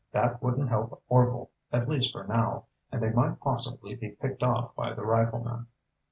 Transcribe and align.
That 0.13 0.41
wouldn't 0.41 0.69
help 0.69 1.03
Orvil, 1.09 1.51
at 1.71 1.87
least 1.87 2.11
for 2.11 2.23
now, 2.23 2.65
and 2.91 3.03
they 3.03 3.11
might 3.11 3.39
possibly 3.39 3.93
be 3.93 4.09
picked 4.09 4.41
off 4.41 4.75
by 4.75 4.93
the 4.95 5.05
riflemen. 5.05 5.67